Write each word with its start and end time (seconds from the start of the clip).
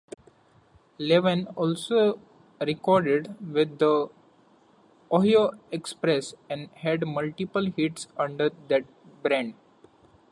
Levine 0.97 1.45
also 1.55 2.19
recorded 2.59 3.35
with 3.53 3.77
The 3.77 4.09
Ohio 5.11 5.51
Express 5.71 6.33
and 6.49 6.69
had 6.71 7.05
multiple 7.05 7.65
hits 7.77 8.07
under 8.17 8.49
that 8.67 8.83
brand. 9.21 9.53